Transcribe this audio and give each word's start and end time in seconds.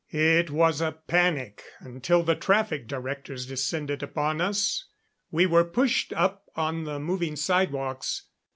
It 0.09 0.49
was 0.49 0.81
a 0.81 0.93
panic 0.93 1.61
until 1.79 2.23
the 2.23 2.33
traffic 2.35 2.87
directors 2.87 3.45
descended 3.45 4.01
upon 4.01 4.41
us. 4.41 4.85
We 5.29 5.45
were 5.45 5.63
pushed 5.63 6.11
up 6.13 6.49
on 6.55 6.85
the 6.85 6.97
moving 6.99 7.35
sidewalks. 7.35 8.23